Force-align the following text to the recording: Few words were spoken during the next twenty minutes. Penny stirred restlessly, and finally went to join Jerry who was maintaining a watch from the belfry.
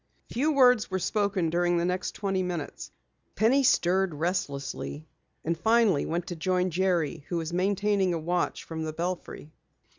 Few 0.31 0.51
words 0.51 0.89
were 0.89 0.97
spoken 0.97 1.51
during 1.51 1.77
the 1.77 1.85
next 1.85 2.13
twenty 2.15 2.41
minutes. 2.41 2.89
Penny 3.35 3.61
stirred 3.61 4.15
restlessly, 4.15 5.05
and 5.45 5.55
finally 5.55 6.07
went 6.07 6.25
to 6.25 6.35
join 6.35 6.71
Jerry 6.71 7.23
who 7.29 7.37
was 7.37 7.53
maintaining 7.53 8.11
a 8.11 8.17
watch 8.17 8.63
from 8.63 8.83
the 8.83 8.93
belfry. 8.93 9.51